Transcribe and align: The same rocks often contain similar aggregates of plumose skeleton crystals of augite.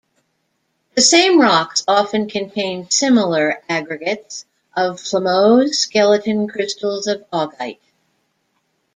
The 0.95 1.01
same 1.03 1.39
rocks 1.39 1.83
often 1.87 2.27
contain 2.27 2.89
similar 2.89 3.61
aggregates 3.69 4.45
of 4.75 4.95
plumose 4.95 5.75
skeleton 5.75 6.47
crystals 6.47 7.05
of 7.05 7.23
augite. 7.31 7.77